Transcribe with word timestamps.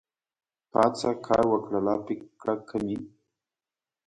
پاڅه 0.71 1.09
کار 1.25 1.43
وکړه 1.51 1.79
لافې 1.87 2.15
کړه 2.41 2.55
کمې 2.69 2.97